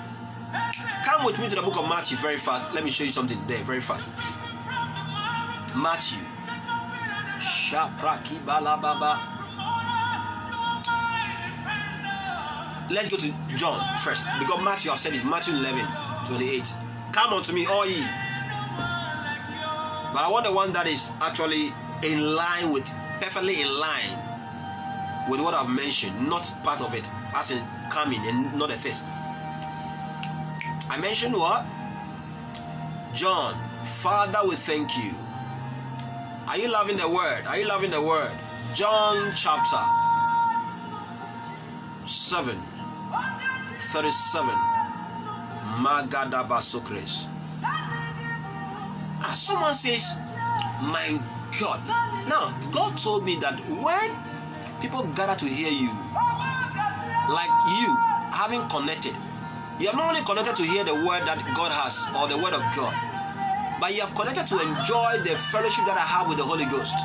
[1.04, 2.74] Come with me to the book of Matthew very fast.
[2.74, 4.12] Let me show you something there very fast.
[5.76, 6.18] Matthew.
[8.44, 9.31] Balababa.
[12.90, 14.26] Let's go to John first.
[14.38, 15.24] Because Matthew, I've said it.
[15.24, 15.86] Matthew 11,
[16.26, 16.74] 28.
[17.12, 18.00] Come unto me, all ye.
[20.12, 22.88] But I want the one that is actually in line with,
[23.20, 24.18] perfectly in line
[25.30, 29.06] with what I've mentioned, not part of it, as in coming and not a thirst.
[30.90, 31.64] I mentioned what?
[33.14, 35.14] John, Father, we thank you.
[36.48, 37.46] Are you loving the word?
[37.46, 38.32] Are you loving the word?
[38.74, 39.78] John chapter
[42.04, 42.60] 7,
[43.92, 44.48] 37.
[45.84, 47.28] Magadabasokres.
[49.20, 50.16] Ah, someone says,
[50.80, 51.20] My
[51.60, 51.84] God.
[52.26, 54.16] Now, God told me that when
[54.80, 55.92] people gather to hear you,
[57.28, 57.52] like
[57.84, 57.92] you
[58.32, 59.12] having connected,
[59.78, 62.54] you have not only connected to hear the word that God has or the word
[62.56, 62.96] of God,
[63.78, 66.96] but you have connected to enjoy the fellowship that I have with the Holy Ghost.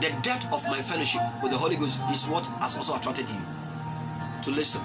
[0.00, 3.42] The depth of my fellowship with the Holy Ghost is what has also attracted you
[4.42, 4.80] to listen.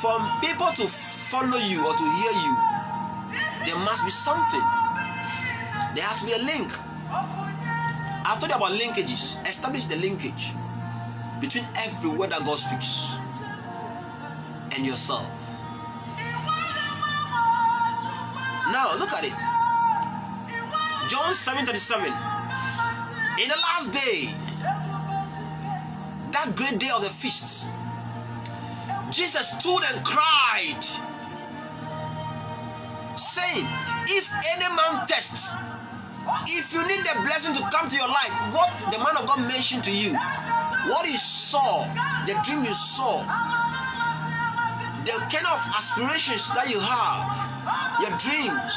[0.00, 2.56] For people to follow you or to hear you,
[3.66, 4.64] there must be something.
[5.94, 6.72] There has to be a link.
[8.24, 9.36] I've told you about linkages.
[9.46, 10.54] Establish the linkage
[11.40, 13.18] between every word that God speaks
[14.74, 15.28] and yourself.
[18.72, 19.36] Now look at it.
[21.10, 22.12] John 7:37.
[23.38, 24.32] In the last day,
[26.30, 27.68] that great day of the feasts,
[29.10, 30.78] Jesus stood and cried,
[33.18, 33.66] saying,
[34.06, 35.52] If any man tests,
[36.46, 39.40] if you need the blessing to come to your life, what the man of God
[39.48, 40.14] mentioned to you,
[40.86, 41.90] what you saw,
[42.26, 43.26] the dream you saw,
[45.02, 47.34] the kind of aspirations that you have,
[47.98, 48.72] your dreams,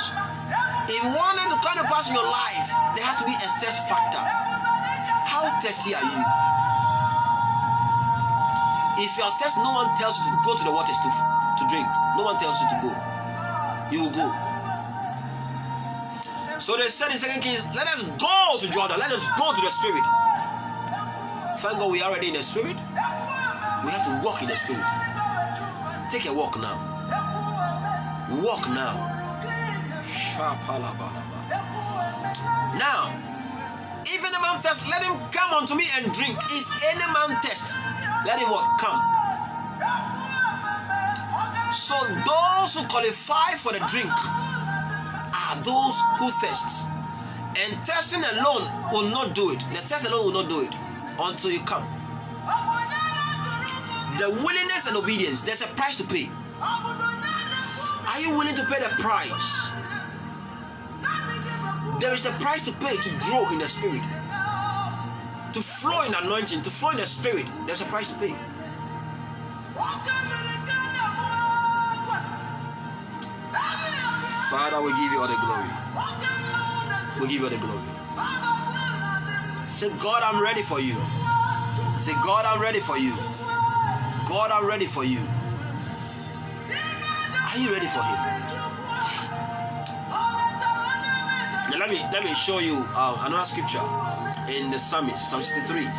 [0.90, 2.68] if you want them to come to pass in your life,
[2.98, 4.24] there has to be a thirst factor.
[5.30, 6.53] How thirsty are you?
[8.98, 11.64] If you are thirsty, no one tells you to go to the waters to, to
[11.70, 11.88] drink.
[12.16, 12.92] No one tells you to go.
[13.92, 14.28] You will go.
[16.60, 19.00] So they said in Second Kings, let us go to Jordan.
[19.00, 20.04] Let us go to the Spirit.
[21.58, 22.78] Thank God we are already in the Spirit.
[23.84, 24.86] We have to walk in the Spirit.
[26.12, 26.78] Take a walk now.
[28.30, 29.10] Walk now.
[32.78, 33.33] Now,
[34.06, 36.38] if any man thirst, let him come unto me and drink.
[36.50, 37.78] If any man thirst,
[38.26, 38.66] let him what?
[38.80, 39.00] Come.
[41.74, 46.88] So those who qualify for the drink are those who thirst.
[47.56, 49.60] And thirsting alone will not do it.
[49.60, 50.74] The thirst alone will not do it
[51.20, 51.86] until you come.
[54.20, 56.30] The willingness and obedience, there's a price to pay.
[56.62, 59.73] Are you willing to pay the price?
[62.04, 64.04] There is a price to pay to grow in the spirit,
[65.54, 67.46] to flow in anointing, to flow in the spirit.
[67.66, 68.36] There's a price to pay.
[74.52, 75.70] Father, we give you all the glory.
[77.22, 77.88] We give you all the glory.
[79.70, 80.96] Say, God, I'm ready for you.
[82.00, 83.16] Say, God, I'm ready for you.
[84.28, 85.22] God, I'm ready for you.
[86.70, 88.43] Are you ready for Him?
[91.80, 93.82] Let me let me show you uh, another scripture
[94.48, 95.90] in the Psalmist, Psalm 63.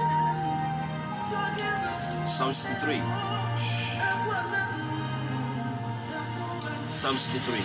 [2.25, 3.03] Psalm 63.
[6.89, 7.59] Psalm 63.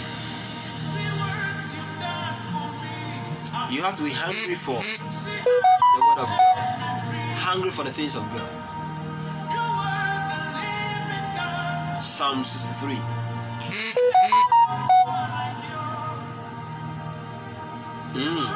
[3.76, 5.00] You have to be hungry for the
[6.02, 6.39] word of God,
[7.38, 8.50] hungry for the things of God.
[12.02, 12.98] Psalm 63.
[18.13, 18.50] Mm.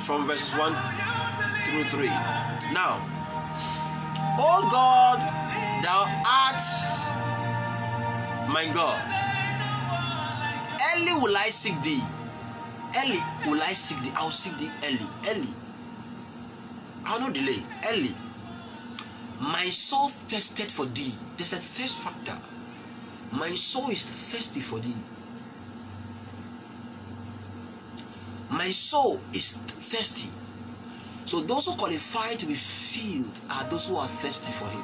[0.00, 0.74] From verses 1
[1.66, 2.06] through 3.
[2.72, 3.02] Now,
[4.38, 5.18] O God,
[5.82, 6.62] thou art
[8.50, 9.00] my God.
[10.92, 12.02] Early will I seek thee.
[12.96, 14.12] Early will I seek thee.
[14.16, 15.06] I'll seek thee early.
[15.28, 15.54] Early.
[17.04, 17.62] I'll not delay.
[17.88, 18.14] Early.
[19.40, 21.14] My soul thirsted for thee.
[21.36, 22.36] There's a thirst factor.
[23.32, 24.96] My soul is thirsty for thee.
[28.50, 30.28] My soul is thirsty.
[31.24, 34.82] So those who qualify to be filled are those who are thirsty for him.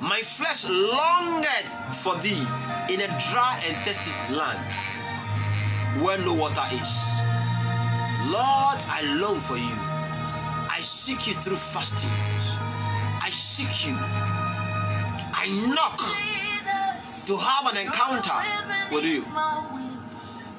[0.00, 2.46] My flesh longeth for thee
[2.92, 4.74] in a dry and thirsty land.
[5.98, 7.20] where no water is.
[8.30, 9.76] Lord, I long for you.
[10.70, 12.10] I seek you through fasting.
[13.22, 13.96] I seek you.
[13.98, 15.98] I knock
[17.26, 19.24] to have an encounter with you.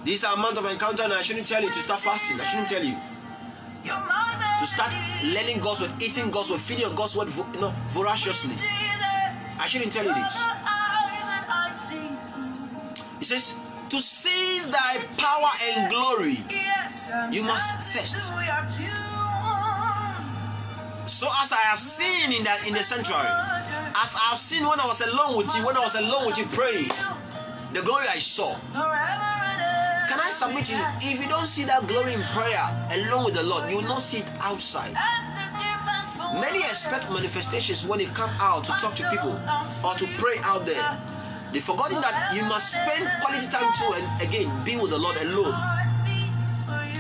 [0.04, 2.40] This amount of encounter, and I shouldn't tell you to start fasting.
[2.40, 2.96] I shouldn't tell you
[4.60, 8.56] to start learning God's word, eating God's word, feeding on God's word, you know, voraciously.
[9.60, 10.44] I shouldn't tell you this.
[13.20, 13.56] He says,
[13.90, 16.38] to seize thy power and glory,
[17.32, 18.34] you must thirst.
[21.06, 24.80] So as I have seen in that in the sanctuary, as I have seen when
[24.80, 26.92] I was alone with you, when I was alone with you praying,
[27.74, 28.56] the glory I saw.
[30.12, 30.84] Can I submit to you?
[31.00, 32.60] If you don't see that glory in prayer
[32.92, 34.92] along with the Lord, you will not see it outside.
[36.36, 39.40] Many expect manifestations when they come out to talk to people
[39.80, 40.84] or to pray out there.
[41.54, 45.16] They've forgotten that you must spend quality time too, and again, being with the Lord
[45.16, 45.56] alone.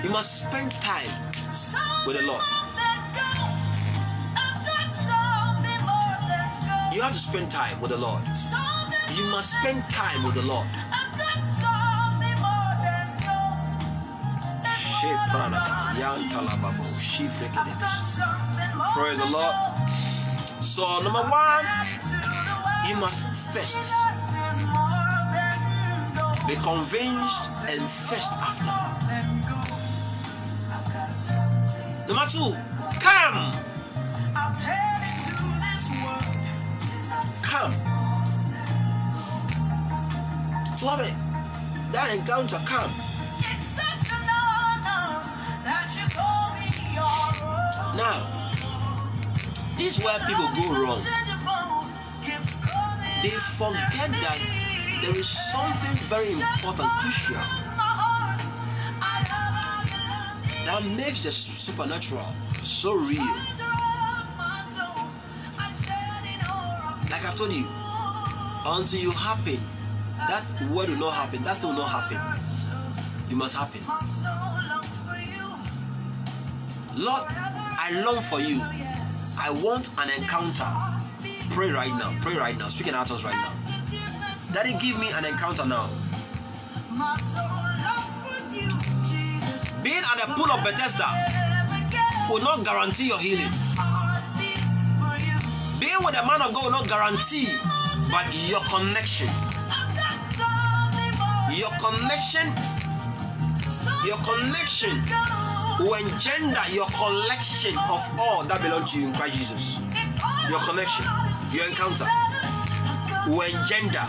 [0.02, 1.12] You must spend time
[2.08, 2.39] with the Lord.
[6.95, 8.24] You have to spend time with the Lord.
[9.17, 10.67] You must spend time with the Lord.
[18.94, 19.56] Praise the Lord.
[20.62, 21.66] So, number one,
[22.88, 23.96] you must first
[26.48, 28.76] be convinced and first after.
[32.08, 32.54] Number two,
[33.00, 33.54] come.
[37.42, 37.74] Come.
[40.78, 41.14] To have it,
[41.92, 43.11] that encounter, come.
[47.96, 48.52] Now,
[49.78, 51.00] this is where people go wrong.
[53.22, 54.40] They forget that
[55.02, 57.36] there is something very important, crucial,
[60.66, 63.26] that makes the supernatural so real.
[67.10, 67.68] Like I've told you,
[68.66, 69.60] until you happen,
[70.18, 72.20] that word will not happen, that will not happen.
[73.30, 73.82] You must happen.
[76.96, 77.24] Lord,
[77.84, 78.62] I long for you.
[79.41, 80.67] I want an encounter.
[81.50, 82.15] Pray right now.
[82.22, 82.70] Pray right now.
[82.70, 83.52] Speaking out us right now.
[84.54, 85.89] Daddy, give me an encounter now.
[89.82, 91.10] Being at the pool of Bethesda
[92.30, 93.50] will not guarantee your healing.
[95.80, 97.48] Being with a man of God will not guarantee,
[98.12, 99.28] but your connection.
[101.58, 102.54] Your connection.
[104.06, 105.41] Your connection
[105.82, 109.80] will engender your collection of all that belong to you in Christ Jesus.
[110.50, 111.06] Your connection,
[111.54, 112.06] your encounter
[113.28, 114.04] will engender,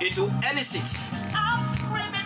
[0.00, 1.04] it will elicit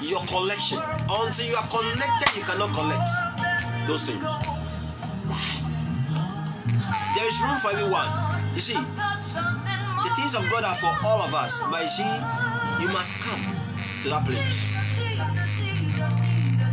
[0.00, 0.78] your collection.
[1.10, 3.08] Until you are connected, you cannot collect
[3.86, 4.22] those things.
[7.16, 8.08] There is room for everyone.
[8.54, 12.88] You see, the things of God are for all of us, but you see, you
[12.92, 13.40] must come
[14.02, 14.73] to that place.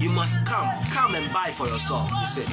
[0.01, 2.09] You must come, come and buy for yourself.
[2.09, 2.47] You said.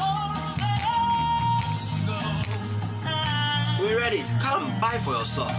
[3.80, 4.30] We read it.
[4.38, 5.50] Come buy for yourself.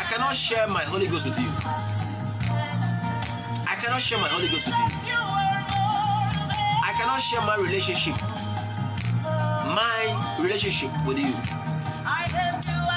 [0.00, 1.50] I cannot share my Holy Ghost with you.
[3.68, 5.12] I cannot share my Holy Ghost with you.
[6.88, 8.16] I cannot share my relationship.
[9.22, 11.34] My relationship with you.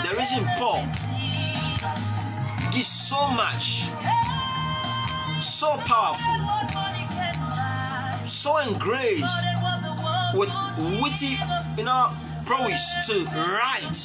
[0.07, 0.87] The reason Paul
[2.71, 3.89] did so much,
[5.41, 6.80] so powerful,
[8.41, 9.23] so engaged
[10.33, 10.49] with
[10.99, 11.37] witty,
[11.77, 12.09] you know,
[12.43, 14.01] prowess to write.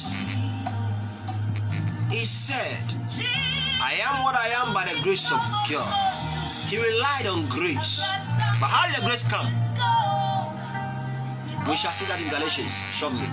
[2.11, 2.83] He said,
[3.81, 5.89] I am what I am by the grace of God.
[6.69, 7.99] He relied on grace.
[8.59, 9.51] But how did the grace come?
[11.67, 13.25] We shall see that in Galatians shortly.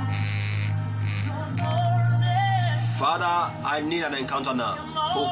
[2.96, 4.76] Father, I need an encounter now.
[4.96, 5.30] Oh,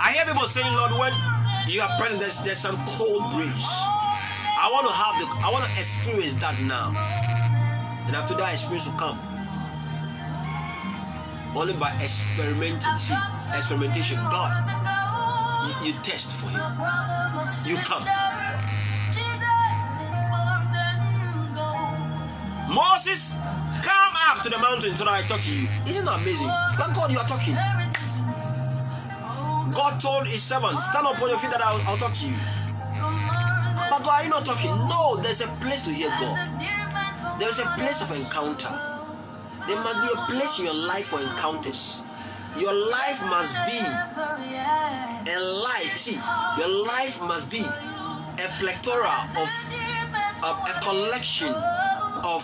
[0.00, 1.12] I hear people saying, Lord, when
[1.68, 3.66] you are present, there's, there's some cold breeze.
[4.60, 6.92] I want to have the, I want to experience that now.
[8.06, 9.18] And after that experience will come.
[11.54, 12.98] Only by experimenting.
[12.98, 13.14] See,
[13.54, 14.16] experimentation.
[14.16, 14.52] God,
[15.82, 16.60] you, you test for Him.
[17.66, 18.04] You come.
[22.68, 23.34] Moses,
[23.82, 25.68] come up to the mountain so that I talk to you.
[25.86, 26.48] Isn't that amazing?
[26.76, 27.56] But God, you are talking.
[29.78, 32.34] God told his servant, stand up on your feet that I'll, I'll talk to you.
[33.88, 34.74] But God, are you not talking?
[34.74, 36.58] No, there's a place to hear God.
[37.38, 38.74] There's a place of encounter.
[39.68, 42.02] There must be a place in your life for encounters.
[42.58, 43.78] Your life must be
[45.30, 46.18] A life, see,
[46.58, 49.50] your life must be a plethora of,
[50.42, 51.54] of a collection
[52.24, 52.42] of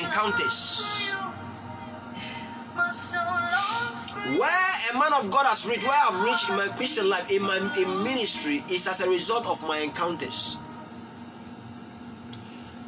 [0.00, 1.03] encounters.
[4.24, 7.42] Where a man of God has reached, where I've reached in my Christian life, in
[7.42, 10.56] my in ministry, is as a result of my encounters.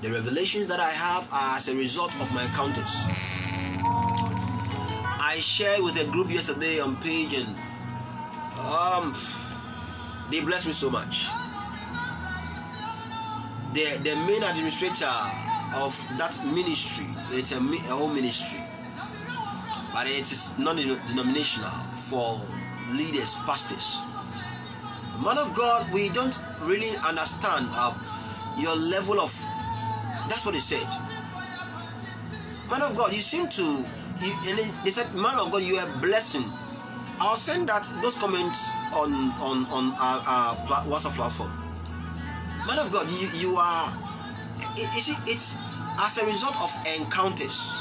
[0.01, 3.05] The revelations that I have are as a result of my encounters.
[5.21, 7.55] I shared with a group yesterday on page and
[8.59, 9.13] um
[10.31, 11.29] they blessed me so much.
[13.75, 15.13] The the main administrator
[15.75, 18.63] of that ministry, it's a, a whole ministry,
[19.97, 21.71] but it is non-denominational
[22.11, 22.39] for
[22.93, 24.03] leaders, pastors.
[25.25, 27.97] Man of God, we don't really understand uh,
[28.59, 29.33] your level of
[30.29, 30.87] that's what they said.
[32.69, 33.63] Man of God, you seem to.
[34.21, 36.45] You, they said, Man of God, you are blessing.
[37.19, 41.53] I'll send that those comments on on on our, our WhatsApp platform.
[42.67, 43.97] Man of God, you you are.
[44.77, 45.57] You see, it's
[45.99, 46.71] as a result of
[47.01, 47.81] encounters.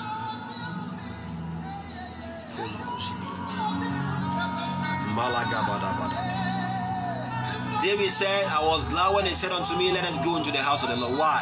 [7.82, 10.57] David said, I was glad when they said unto me, Let us go into the
[10.57, 11.18] house of the Lord.
[11.18, 11.39] Why?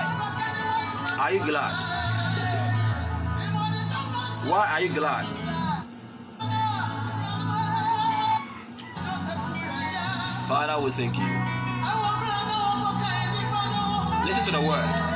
[1.19, 1.74] Are you glad?
[4.45, 5.26] Why are you glad?
[10.47, 11.26] Father, we thank you.
[14.26, 15.12] Listen to the word.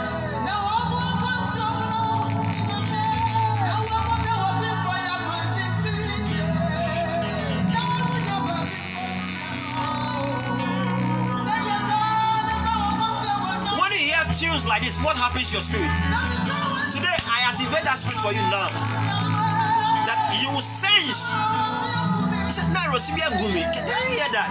[14.57, 15.91] Tunes like this, what happens to your spirit?
[16.91, 18.69] Today, I activate that spirit for you now.
[20.07, 21.21] That you will sense.
[22.45, 23.61] He said, "No, Rosibia Gumi.
[23.73, 24.49] Did you hear that?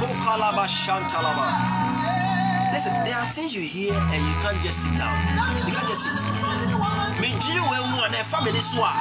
[0.00, 1.46] Pokalaba Shantalaba.
[2.72, 5.14] Listen, there are things you hear and you can't just sit down.
[5.68, 6.12] You can't just sit.
[7.20, 8.92] Menjiri we mu na family so a.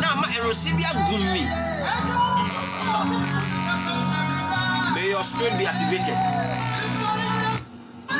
[0.00, 1.44] Na ma Rosibia Gumi.
[4.94, 6.16] May your spirit be activated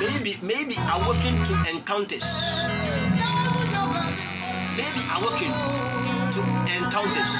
[0.07, 2.29] maybe maybe awaken to encounters.
[4.77, 5.51] Maybe awaken
[6.35, 6.41] to
[6.77, 7.33] encounters.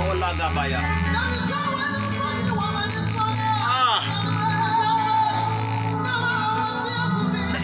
[0.00, 0.80] Ola Gabaya
[3.60, 4.00] ah.
[7.52, 7.58] Na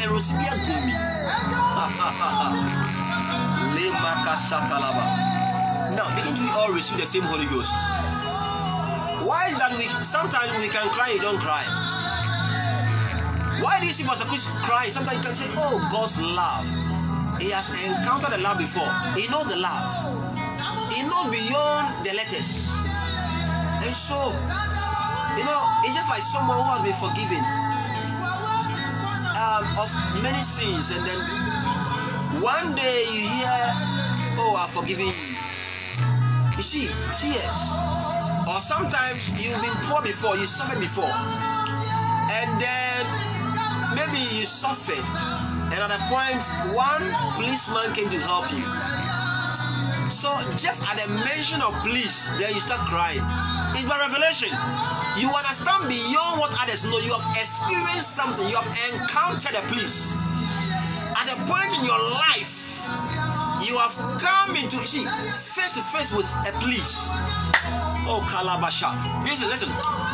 [0.66, 0.94] gumi.
[5.96, 7.72] Now didn't we all receive the same Holy Ghost.
[9.26, 11.85] Why is that we sometimes we can cry, you don't cry?
[13.66, 14.88] Why do you Chris cry?
[14.88, 16.62] Sometimes you can say, Oh, God's love.
[17.42, 18.86] He has encountered the love before.
[19.18, 19.82] He knows the love.
[20.94, 22.70] He knows beyond the letters.
[23.82, 24.14] And so,
[25.34, 27.42] you know, it's just like someone who has been forgiven
[29.34, 29.90] um, of
[30.22, 31.18] many sins, and then
[32.40, 33.58] one day you hear,
[34.38, 35.18] Oh, I've forgiven you.
[36.56, 36.86] You see,
[37.18, 37.74] tears
[38.46, 41.10] or sometimes you've been poor before, you suffered before,
[42.30, 42.85] and then
[44.06, 45.04] maybe you suffered,
[45.72, 46.42] and at a point,
[46.74, 48.66] one policeman came to help you.
[50.10, 53.22] So just at the mention of police, then you start crying.
[53.74, 54.50] It's by revelation.
[55.18, 56.98] You understand beyond what others know.
[56.98, 58.48] You have experienced something.
[58.48, 60.16] You have encountered a police.
[61.16, 62.86] At a point in your life,
[63.66, 67.10] you have come into see face to face with a police.
[68.06, 68.94] Oh, Kalabasha.
[69.24, 69.68] Listen, listen.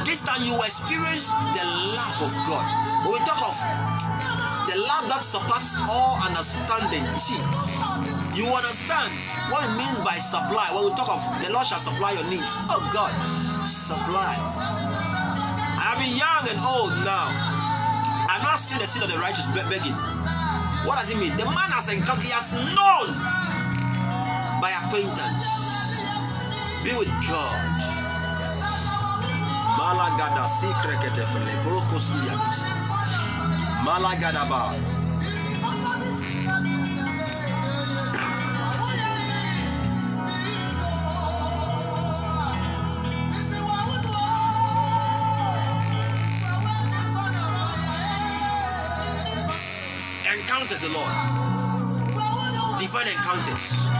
[0.04, 2.66] This time you experience the love of God.
[3.06, 3.56] When we talk of
[4.66, 7.38] the love that surpasses all understanding, see,
[8.34, 9.14] you understand
[9.46, 10.74] what it means by supply.
[10.74, 12.50] When we talk of the Lord shall supply your needs.
[12.66, 13.14] Oh, God,
[13.64, 14.34] supply.
[15.78, 17.30] I have been young and old now.
[18.26, 19.94] I've not seen the seed of the righteous begging.
[20.82, 21.36] What does it mean?
[21.36, 23.14] The man has encountered, he has known
[24.58, 25.46] by acquaintance.
[26.82, 27.91] Be with God.
[29.82, 32.58] Malagada sikrekete fele kolokosiyadis.
[33.84, 34.62] Malagada ba.
[50.32, 51.14] Encounters the Lord.
[52.78, 53.91] Divine encounters.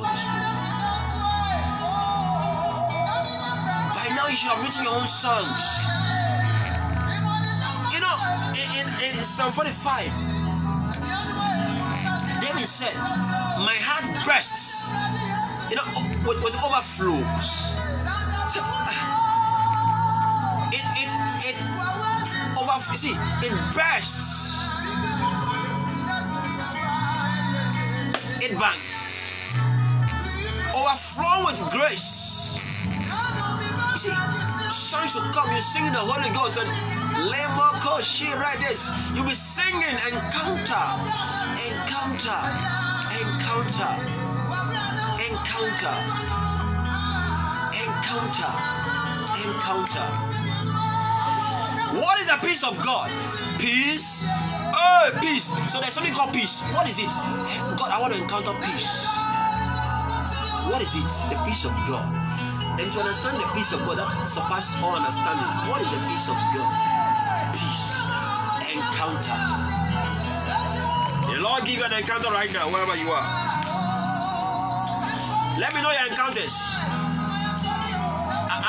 [0.00, 0.50] Holy.
[3.94, 5.64] By now, you should have written your own songs.
[7.92, 8.16] You know,
[8.56, 10.08] it, in Psalm 45,
[12.40, 12.94] David said,
[13.60, 14.92] My heart bursts,
[15.68, 15.84] you know,
[16.26, 17.76] with, with overflows.
[18.48, 18.88] So, uh,
[20.72, 21.12] it, it,
[21.44, 21.58] it,
[22.58, 24.40] over, you see, it bursts.
[28.42, 28.79] It bangs.
[31.50, 32.62] Grace.
[33.90, 34.14] You see,
[34.70, 36.70] songs will come, you sing the Holy Ghost and
[37.26, 38.88] Lemoko she right this.
[39.12, 40.86] You'll be singing encounter,
[41.66, 42.38] encounter,
[43.18, 43.90] encounter,
[45.26, 45.94] encounter,
[47.82, 48.52] encounter,
[49.42, 50.06] encounter.
[51.98, 53.10] What is the peace of God?
[53.58, 54.24] Peace.
[54.24, 55.50] Oh, peace.
[55.66, 56.62] So there's something called peace.
[56.70, 57.10] What is it?
[57.74, 59.19] God, I want to encounter peace.
[60.70, 61.10] What is it?
[61.26, 62.06] The peace of God.
[62.78, 66.30] And to understand the peace of God that surpasses all understanding, what is the peace
[66.30, 66.70] of God?
[67.58, 67.98] Peace.
[68.70, 69.34] Encounter.
[71.26, 73.26] The Lord give you an encounter right now, wherever you are.
[75.58, 76.54] Let me know your encounters.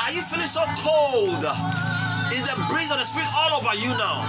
[0.02, 1.46] Are you feeling so cold?
[2.34, 4.26] Is the breeze of the Spirit all over you now?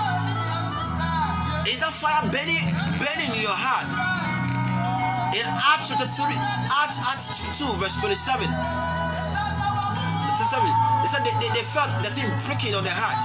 [1.66, 2.70] Is that fire burning,
[3.02, 4.23] burning in your heart?
[5.34, 8.46] In Acts chapter 3, Acts, Acts 2, verse 27.
[8.46, 8.54] 27.
[11.02, 13.18] They said they, they, they felt the thing pricking on their heart.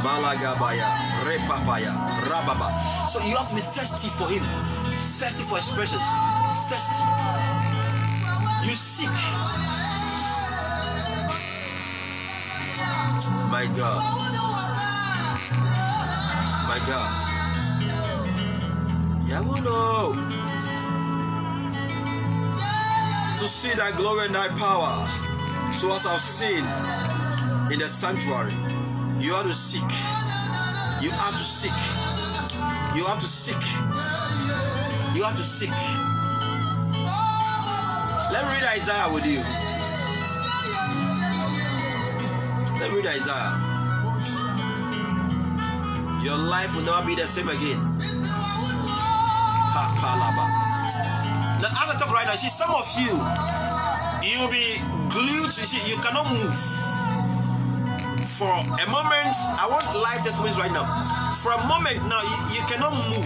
[0.00, 0.88] Malagabaya,
[2.24, 2.68] Rababa.
[3.06, 4.42] So you have to be thirsty for him,
[5.20, 6.08] thirsty for presence,
[6.72, 7.04] thirsty.
[8.66, 9.10] You seek.
[13.50, 14.19] My God.
[16.90, 17.10] God.
[19.30, 19.78] Yamuno.
[23.38, 24.92] To see thy glory and thy power.
[25.72, 26.64] So as I've seen
[27.72, 28.52] in the sanctuary,
[29.20, 29.92] you have to seek.
[31.00, 31.80] You have to seek.
[32.96, 33.64] You have to seek.
[35.14, 35.70] You have to seek.
[38.32, 39.44] Let me read Isaiah with you.
[42.80, 43.69] Let me read Isaiah.
[46.22, 47.80] Your life will never be the same again.
[51.60, 53.16] Now, as I talk right now, see some of you,
[54.20, 54.76] you'll be
[55.08, 56.54] glued to see, you cannot move.
[58.28, 60.84] For a moment, I want life testimonies right now.
[61.40, 63.24] For a moment now, you, you cannot move.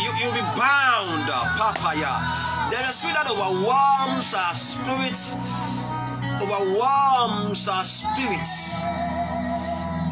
[0.00, 2.16] You, you'll be bound, uh, papaya.
[2.70, 5.36] There is a spirit that overwhelms our spirits,
[6.40, 8.80] overwhelms our spirits,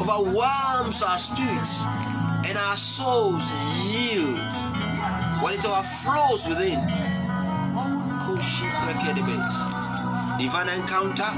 [0.09, 1.83] overwhelms our spirits,
[2.45, 3.43] and our souls
[3.85, 4.53] yield
[5.41, 6.79] when it overflows within.
[10.39, 11.29] Divine encounter,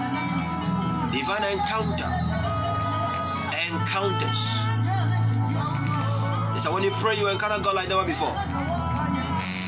[1.11, 2.11] divine encounter,
[3.67, 4.41] encounters.
[6.55, 8.35] It's when you pray, you encounter God like never before.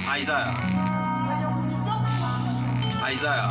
[0.09, 0.53] Isaiah.
[3.03, 3.49] Isaiah.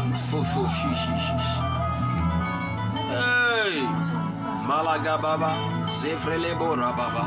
[3.13, 4.32] Hey.
[4.67, 5.53] Malaga baba.
[6.01, 7.25] Zefrele bora baba.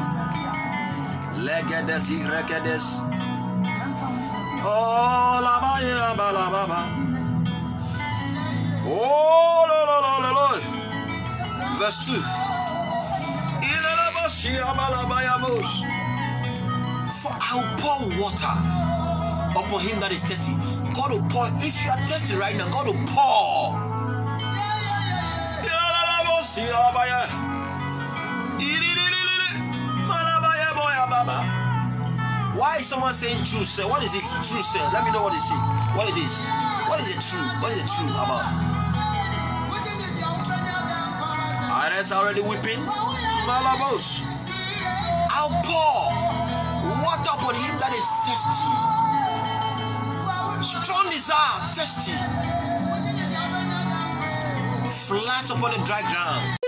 [1.45, 3.01] Legedes igrekedes.
[4.63, 6.45] Oh, la ba ya ba la.
[8.87, 10.47] Oh, lo lo lo lo lo.
[11.77, 12.23] Verse 2.
[13.61, 15.01] Ilele ba shi ya ba la.
[17.11, 18.55] For I will pour water
[19.59, 20.53] upon him that is thirsty.
[20.93, 21.47] God will pour.
[21.61, 23.94] If you are thirsty right now, God will pour.
[32.55, 33.85] Why is someone saying true, sir?
[33.85, 34.23] What is it?
[34.23, 34.79] True, sir.
[34.93, 35.59] Let me know what is it.
[35.97, 36.47] What it is.
[36.87, 37.43] What is it true?
[37.59, 38.47] What is it true about?
[41.75, 42.79] Others already weeping.
[43.43, 44.23] Malabos.
[45.35, 46.15] I'll pour
[47.03, 48.71] water upon him that is thirsty.
[50.63, 52.74] Strong desire, thirsty.
[55.07, 56.64] Flat upon the dry ground.